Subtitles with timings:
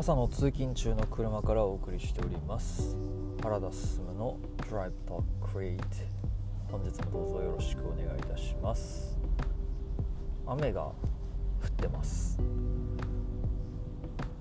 [0.00, 2.96] 朝の通勤中の車からお送りしております。
[3.42, 5.78] 原田進の Drive Talk Create
[6.72, 9.18] 本日もどうぞよろしくお願いいたします。
[10.46, 10.94] 雨が降
[11.66, 12.40] ってます。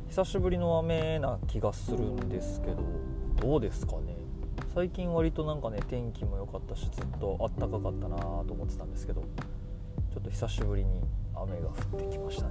[0.07, 2.78] 久しぶりの雨な気がするんですけど
[3.41, 4.16] どうですかね？
[4.73, 9.23] 最近割となんかね天気も良かったしずっとあったかかったなと思ってたんですけど
[10.14, 11.01] ちょっと久しぶりに
[11.36, 12.50] 雨が降ってきましたね。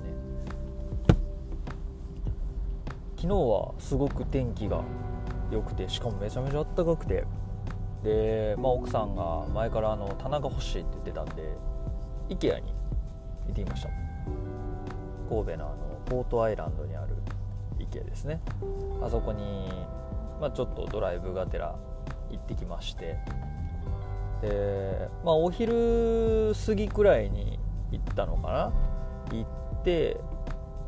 [3.18, 4.80] 昨日はすごく天気が
[5.50, 7.24] 良くてしかもめちゃめちゃ暖かくて。
[8.04, 11.42] で、まあ、奥さんが前からあの棚が欲しいって言ってたんで
[12.28, 12.72] IKEA に
[13.48, 13.88] 行ってきました。
[15.28, 15.76] 神戸のあの
[16.06, 17.16] ポートアイランドにある
[17.80, 18.40] IKEA ですね。
[19.02, 19.68] あそこに、
[20.40, 21.74] まあ、ちょっとドライブがてら
[22.30, 23.18] 行ってきまして。
[24.42, 27.58] で、まあ、お昼過ぎくらいに
[27.90, 28.72] 行ったのかな。
[29.32, 30.20] 行って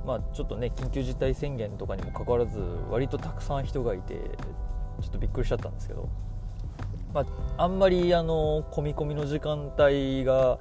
[0.06, 2.58] まあ、ちょっとね緊急事態宣言とかにもかかわらず
[2.90, 4.14] 割とたくさん人がいて
[5.00, 6.08] ちょっとびっくりしちゃったんですけど、
[7.12, 7.20] ま
[7.56, 10.58] あ、あんまりあの混み込みの時間帯が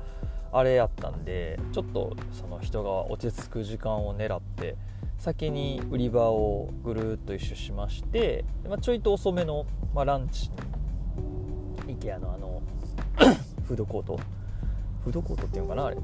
[0.52, 4.76] あれやったんでちょっとその人が落ち着く時間を狙って
[5.20, 10.50] 先に売り場をぐるっと一周しまして、まあ、ちょいと遅めの、まあ、ランチ
[11.88, 12.62] IKEA のあの
[13.66, 14.20] フードコート。
[15.04, 15.98] フードコートっていうのかなあれ。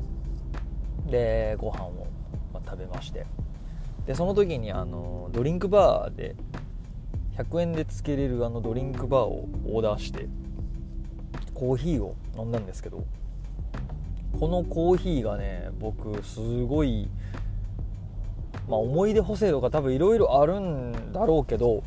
[1.08, 2.08] でご飯を。
[2.56, 3.26] まあ食べまして。
[4.06, 6.36] でその時にあのドリンクバーで
[7.38, 10.28] 100円でつけれるあのドリンクバーをオーダーして
[11.54, 13.04] コーヒーを飲んだんですけど
[14.40, 17.10] このコーヒーがね僕すごい、
[18.70, 21.84] まあ、思い出補正とか多分いろいろあるんだろうけど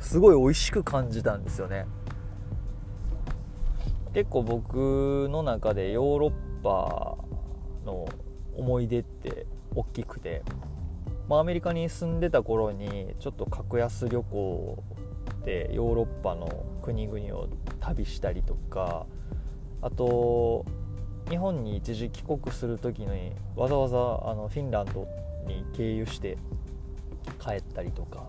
[0.00, 1.86] すごい美味しく感じたんですよね。
[4.14, 7.16] 結構僕の中でヨーロッパ
[7.84, 8.08] の
[8.56, 9.46] 思い出って
[9.78, 10.42] 大きくて、
[11.28, 14.82] まあ、アメリカに住んでた頃にちょっと格安旅行
[15.44, 19.06] でヨーロッパの国々を旅したりとか
[19.80, 20.66] あと
[21.30, 25.06] 日本に一時帰国する時にわざわざあのフィンランド
[25.46, 26.38] に経由して
[27.38, 28.24] 帰ったりとか。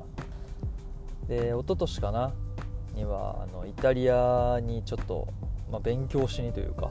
[1.27, 2.33] で一昨年かな
[2.95, 5.27] にはあのイタリアにちょっと、
[5.71, 6.89] まあ、勉強しにというか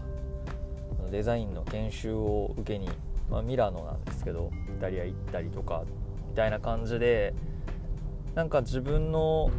[1.10, 2.88] デザインの研修を受けに
[3.30, 5.84] まあ、ミラノなんですけどイタリア行ったりとか
[6.30, 7.34] みたいな感じで
[8.34, 9.50] なんか自分の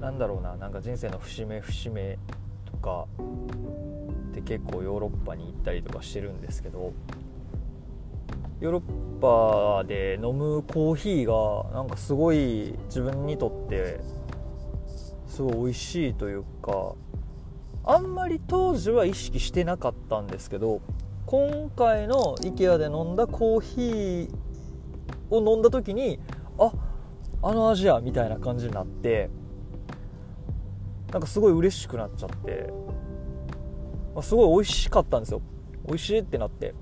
[0.00, 2.18] なんだろうななんか人生の節目節目
[2.64, 3.06] とか
[4.30, 6.92] って結構ヨーロッパに行ったりとかしてるんですけど
[8.60, 14.00] ヨーロッパで飲むコーヒーがなんかすごい自分にとって
[15.26, 16.94] すごい美味しいというか
[17.84, 20.82] あんまり当時は意識してなかったんですけど
[21.30, 24.28] 今回の IKEA で飲んだコーヒー
[25.30, 26.18] を飲んだ時に
[26.58, 26.72] あ
[27.40, 29.30] あの味やみたいな感じになって
[31.12, 32.72] なんかすごい嬉しくなっちゃって、
[34.12, 35.40] まあ、すごい美味しかったんですよ。
[35.86, 36.74] 美味しいってなって。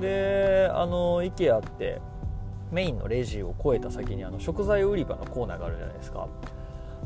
[0.00, 2.00] であの IKEA って
[2.72, 6.28] メインのレジを越えた先にあの食材売り場のコーナーがあるじゃないですか。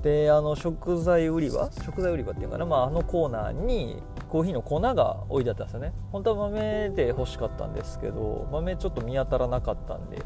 [0.03, 1.70] であの食材売り場？
[1.84, 5.92] 食材売り場っていうかな、まあ、あのコーナーにコーヒーの粉が置いてあったんですよね。
[6.12, 10.19] 本当は豆で欲しかったんですけど豆ちょっと見当たらなかったんで、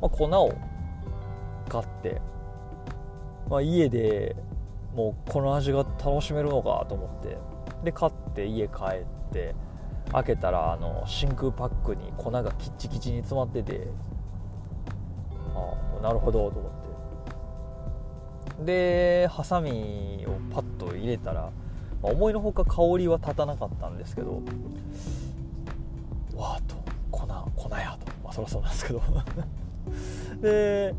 [0.00, 0.52] まあ、粉を
[1.68, 2.20] 買って、
[3.48, 4.36] まあ、家で
[4.94, 7.36] もうこの味が楽しめるのかと思って
[7.84, 9.54] で買って家帰って
[10.12, 13.86] 開けたらあの真空パックに粉がキッチキチに詰まってて
[15.54, 16.77] ああなるほどと思って。
[18.64, 21.50] でハサミをパッと入れたら
[22.02, 24.42] まあ、思いのほか香りは立たなかったんですけど
[26.34, 26.76] わあと
[27.10, 27.26] 粉
[27.56, 28.12] 粉やと。
[28.22, 29.02] まあそりゃそうなんですけど。
[30.40, 30.94] で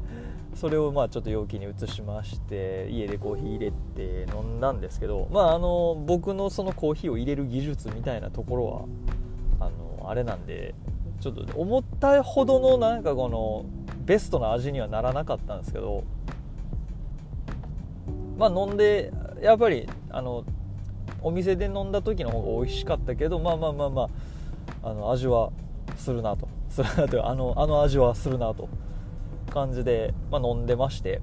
[0.55, 8.81] それをまあちょっと容器に移しまして家でコーヒー入れて飲んだんですけどまああの僕のそのコーヒーを入れる技術みたいなところは
[9.67, 9.69] あ
[10.01, 10.75] のあれなんで
[11.21, 13.63] ちょっと思ったほどのなんかこの
[14.05, 16.03] ベストな味にはならなかったんですけど
[18.39, 20.43] まあ飲んでやっぱりあの
[21.21, 24.01] お店で飲んだ時の方が美味しかったけどまあまあまあま
[24.81, 25.51] ああの味は
[25.97, 26.47] するなと。
[26.69, 28.67] するなとあのあの味はするなと。
[29.49, 31.21] 感じで、まあ、飲んでまして、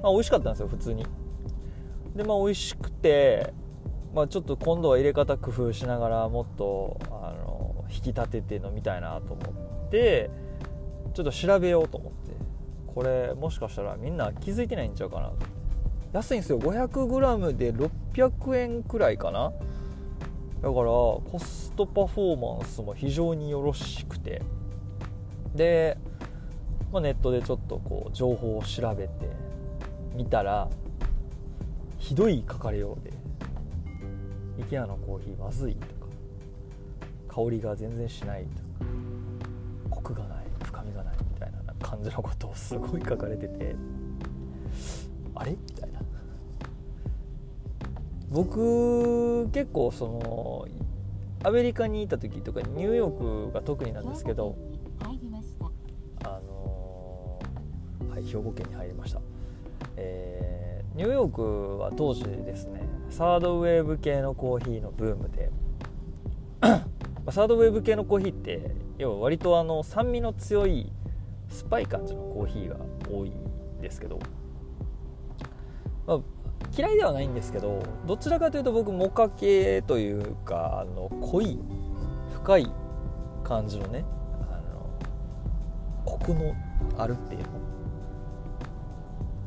[0.00, 1.04] まあ、美味しかったんですよ普通に。
[2.14, 3.52] でまあ美味しくて、
[4.14, 10.30] まあ、ちょっと今度は入れ方工夫しながらもっとあの引き立てて飲みたいなと思って
[11.14, 12.32] ちょっと調べようと思って。
[12.94, 15.36] これもしかしたらみんな気づいてないんちゃうかなと。
[16.12, 16.58] 安いんですよ。
[16.58, 19.52] 500g で600円くらいかな。
[20.62, 24.42] だからコストパフォーマンスも非常によろしくて。
[25.54, 25.98] で
[26.92, 29.12] まあ、ネットでちょっとこう情報を調べて
[30.14, 30.68] みたら
[31.98, 33.12] ひどい書かれようで
[34.68, 35.92] 「IKEA のコーヒーまずい」とか
[37.44, 38.90] 「香りが全然しない」とか
[39.88, 43.74] 「コクがない深みがない」みたいな感じのことをすごい書かれてて
[45.34, 45.52] あれ？
[45.52, 45.91] みたいな。
[48.32, 50.66] 僕結構その
[51.44, 54.56] アメリカにいた時とかニューヨークが特になんですけど
[56.24, 57.38] あの
[58.10, 59.20] はい兵庫県に入りました、
[59.96, 62.80] えー、ニューヨークは当時ですね
[63.10, 65.50] サードウェーブ系のコーヒーのブームで
[67.30, 70.90] サードウェーブ系のコーヒーって要は割とあの酸味の強い
[71.48, 72.76] 酸っぱい感じのコーヒーが
[73.10, 74.18] 多いんですけど、
[76.06, 76.20] まあ、
[76.76, 81.58] 嫌いではないんですけどどちらかというと僕モカ系というかあの濃い
[82.34, 82.72] 深い
[83.44, 84.04] 感じのね
[84.50, 84.88] あの
[86.04, 86.54] コクの
[86.96, 87.46] あるっていうの。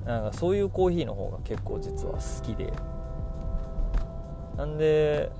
[0.05, 2.71] なんかそういうコーヒーの方が結構実は好きで。
[4.55, 5.31] なんで、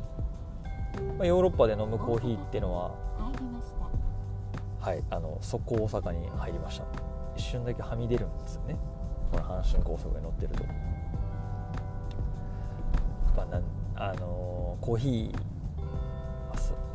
[1.18, 2.92] まあ、ヨーロッパで飲むコーヒーっていうのは
[4.82, 6.86] はいあの速攻大阪に入りました。
[7.36, 8.76] 一瞬だけはみ出るんですよね。
[9.32, 10.64] この阪神高速に乗ってると。
[13.96, 15.56] あのコーヒー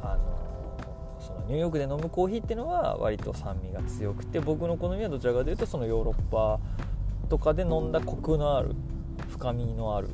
[0.03, 0.77] あの
[1.21, 6.59] そのニューヨークで飲むコーヒーっていうのは割と酸味が強くて僕の好みはどちらかというとそのヨーロッパ
[7.29, 8.75] とかで飲んだコクのある
[9.29, 10.09] 深みのある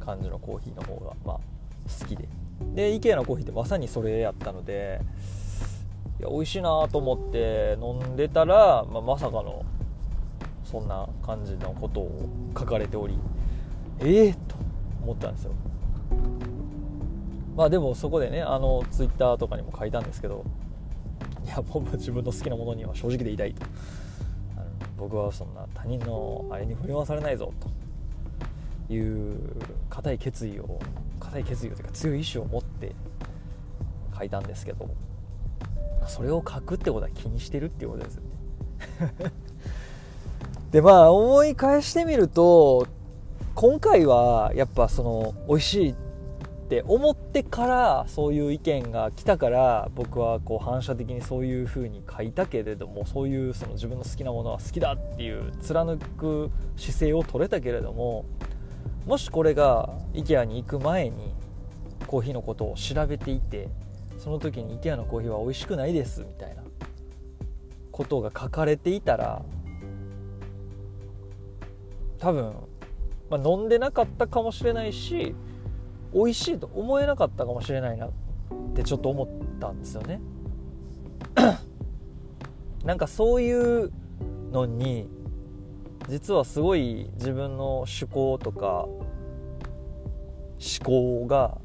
[0.00, 1.40] 感じのコーヒーの方がまあ
[2.00, 2.28] 好きで。
[2.74, 5.00] で IKEA のコーヒーってまさにそれやったので
[6.20, 9.64] いや美味しいなと思って飲んでたら、まあ、まさかの
[10.64, 13.18] そんな感じのことを書かれており
[14.00, 14.54] ええー、と
[15.02, 15.52] 思ったんですよ。
[17.56, 20.44] まあでもそこでねあのツイッターとかにも書いたんですけど
[21.44, 23.66] いや僕は自分の好きなものには正直でいたいと。
[24.56, 24.66] あの
[24.96, 27.52] 僕はそんな他人のあれに振り回されないぞ
[28.88, 29.38] という
[29.90, 30.78] 固い決意を
[31.20, 32.94] 固い決意というか強い意志を持って
[34.16, 34.88] 書いたんですけど
[36.06, 38.28] それを書くってことは気にしてるっていうことですよね。
[40.72, 42.86] でまあ思い返してみると
[43.54, 45.94] 今回はやっぱその美味しい
[46.72, 58.24] って思ってからそういう意見が来たから僕はこう反射的にそういう風に書いたけれどもそういうその自分の好きなものは好きだっていう貫く姿勢を取れたけれども
[59.04, 61.34] もしこれが IKEA に行く前に
[62.06, 63.68] コーヒーのことを調べていて
[64.16, 66.62] その時に IKEA のコーヒーは美味しくないですみたいな
[67.90, 69.42] ことが書かれていたら
[72.18, 72.54] 多分
[73.32, 75.34] まあ、飲んでなかったかもしれないし
[76.12, 78.10] 美味しいと思えなかったかもしれないなっ
[78.74, 79.28] てちょっと思っ
[79.58, 80.20] たんですよね。
[82.84, 83.92] なんかそういう
[84.50, 85.08] のに
[86.08, 91.58] 実はすごい自分の趣向とか思考が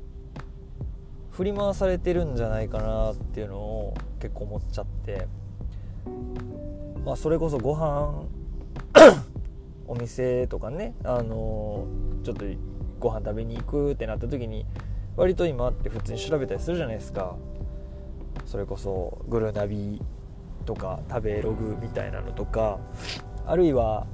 [1.32, 5.28] 振り回されてるんじゃないかなっていうのを結構思っちゃって。
[7.06, 8.24] まあそれこそご飯
[9.88, 12.46] お店とかね、あのー、ちょっと
[13.00, 14.66] ご飯食べに行くってなった時に
[15.16, 17.36] 割と今って普通に調べたりするじゃないですか。
[18.46, 20.02] それこそグルナビ
[20.66, 22.80] とか食べログみたいなのとか
[23.46, 24.06] あるいは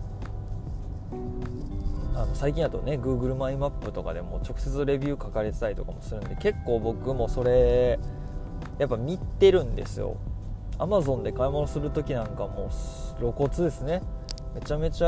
[2.15, 7.99] あの最近だとね Google マイマップとかでも直接レビュー書かれてたりとかもするんで結構僕もそれ
[8.79, 10.17] やっぱ見てるんですよ。
[10.79, 14.01] Amazon で買い物する時なんかもう露骨ですね。
[14.55, 15.07] めちゃめちゃ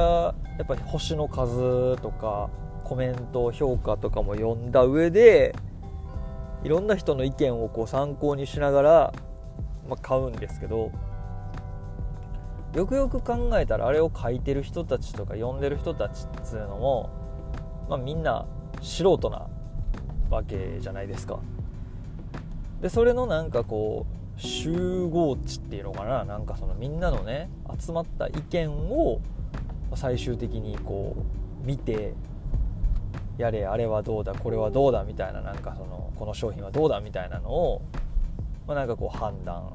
[0.57, 2.49] やっぱ星の数とか
[2.85, 5.55] コメント評価とかも読んだ上で
[6.63, 9.13] いろんな人の意見をこう参考にしながら、
[9.89, 10.91] まあ、買うんですけど
[12.75, 17.09] よくよく考えたらあれを書いてる人たちとか読んでる人たちっつうのも、
[17.89, 18.45] まあ、みんな
[18.81, 19.47] 素人な
[20.29, 21.39] わけじゃないですか。
[22.81, 24.05] でそれのなんかこ
[24.37, 27.49] う集合値っていうのかななんかそのみんなのね
[27.79, 29.21] 集まった意見を
[29.95, 31.15] 最終的にこ
[31.63, 32.13] う見て
[33.37, 37.81] やれあれはどうだこれはどうだみたいななんかそのこの商品はどうだみたいなのを、
[38.67, 39.71] まあ、なんかこう判断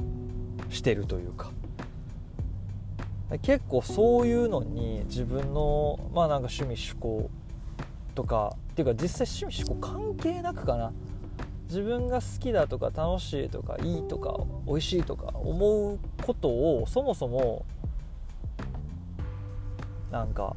[0.71, 1.51] してるというか。
[3.43, 7.31] 結構そういうのに自分のまあなんか趣味趣向
[8.17, 10.93] とかっていうか実際趣味趣向関係なくかな。
[11.69, 17.65] 自分が好きだとか楽しいとかいいとか美味しいとか思うことをそもそも
[20.11, 20.57] なんか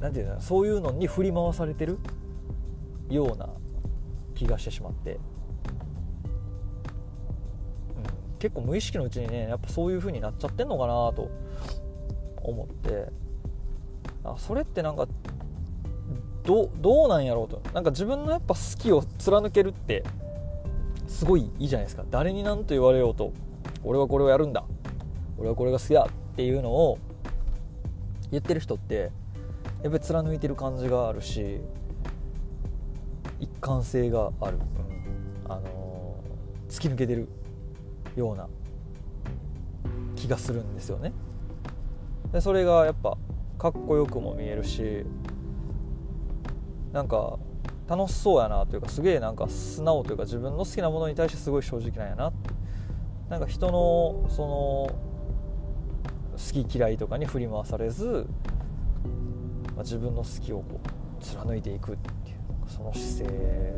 [0.00, 1.98] なんていうのそういうのに振り回されてる
[3.08, 3.48] ような
[4.34, 5.18] 気がしてしまって、うん、
[8.38, 11.30] 結構無意識のうちにねやっぱそういう風になっちゃってんのかなと
[12.42, 13.26] 思って。
[14.26, 15.06] あそれってなんか
[16.44, 17.62] どどうなんやろうと。
[17.72, 20.04] なんか自分のやっぱ好きを貫けるって
[21.06, 22.04] すごいいいじゃないですか。
[22.10, 23.32] 誰に何と言われようと。
[23.84, 24.64] 俺はこれをやるんだ。
[25.38, 26.98] 俺はこれが好きだっていうのを
[28.30, 29.12] 言ってる人って
[29.86, 31.60] やっぱり貫いてる感じがあるし
[33.38, 34.58] 一貫性がある、
[35.44, 37.28] うん、あのー、突き抜けてる
[38.16, 38.48] ような
[40.16, 41.12] 気がするんですよね。
[42.32, 43.16] でそれがやっぱ
[43.60, 45.04] かっこよくも見えるし
[46.92, 47.38] なんか
[47.88, 52.32] 楽しそうやなというかすげえなんか素直というか自分の好きなものに対してすごい正直なんやな。
[53.30, 55.06] なんか人のその
[56.32, 58.26] 好き嫌いとかに振り回されず、
[59.76, 63.74] まあ、自分の好きをこう貫いていくっていうその姿勢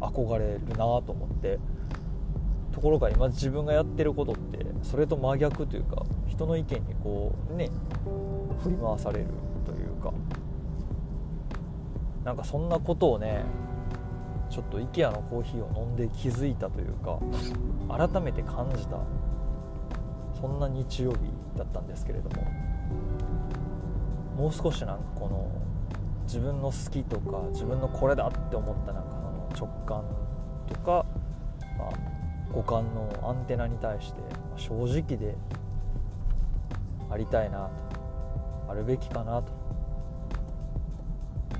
[0.00, 1.58] 憧れるなと思って
[2.72, 7.70] ところが今自分がやってることってそれと真逆というか人の意見にこうね
[8.62, 9.26] 振り回される
[9.64, 10.12] というか
[12.24, 13.44] なんかそんなことをね
[14.50, 17.18] ちょっと IKEA のコーヒーを飲んで気づいたというか
[17.88, 18.98] 改めて感じた
[20.40, 21.18] そんな日曜日
[21.56, 22.46] だったんですけれども
[24.42, 25.48] もう少しなんかこの
[26.24, 30.04] 自分の好きとか自分のこれだって思ったなんかの直感
[30.66, 31.06] とか、
[31.78, 31.90] まあ、
[32.50, 34.20] 五感のアンテナに対して
[34.56, 35.36] 正直で
[37.08, 37.70] ありたいな
[38.66, 39.52] とあるべきかなと。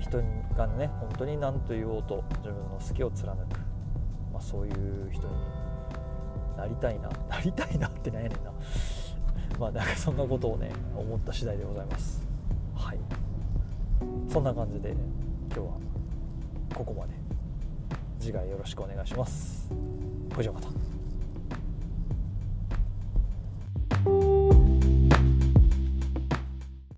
[0.01, 0.21] 人
[0.57, 3.59] がね本当に何と言おうと自分の好きを貫く、
[4.33, 5.35] まあ、そういう人に
[6.57, 7.09] なりたいな。
[7.29, 8.51] なりたいなってなんやねんな。
[9.61, 12.32] まあなんかそんなことをね思った次第でございます。
[12.93, 12.99] はい。
[14.31, 15.67] そんな感じで今日は
[16.75, 17.13] ここまで。
[18.21, 19.71] 次回よろしくお願いします。
[20.35, 20.69] ほいじゃまた